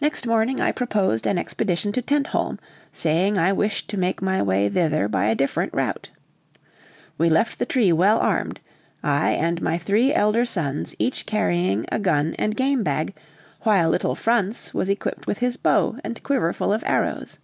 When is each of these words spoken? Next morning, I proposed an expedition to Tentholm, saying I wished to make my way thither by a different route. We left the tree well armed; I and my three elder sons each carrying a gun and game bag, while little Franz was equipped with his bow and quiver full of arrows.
Next 0.00 0.24
morning, 0.26 0.62
I 0.62 0.72
proposed 0.72 1.26
an 1.26 1.36
expedition 1.36 1.92
to 1.92 2.00
Tentholm, 2.00 2.58
saying 2.90 3.36
I 3.36 3.52
wished 3.52 3.86
to 3.88 3.98
make 3.98 4.22
my 4.22 4.42
way 4.42 4.66
thither 4.70 5.08
by 5.08 5.26
a 5.26 5.34
different 5.34 5.74
route. 5.74 6.08
We 7.18 7.28
left 7.28 7.58
the 7.58 7.66
tree 7.66 7.92
well 7.92 8.18
armed; 8.18 8.60
I 9.02 9.32
and 9.32 9.60
my 9.60 9.76
three 9.76 10.14
elder 10.14 10.46
sons 10.46 10.96
each 10.98 11.26
carrying 11.26 11.84
a 11.92 11.98
gun 11.98 12.34
and 12.38 12.56
game 12.56 12.82
bag, 12.82 13.14
while 13.60 13.90
little 13.90 14.14
Franz 14.14 14.72
was 14.72 14.88
equipped 14.88 15.26
with 15.26 15.40
his 15.40 15.58
bow 15.58 15.98
and 16.02 16.22
quiver 16.22 16.54
full 16.54 16.72
of 16.72 16.82
arrows. 16.86 17.38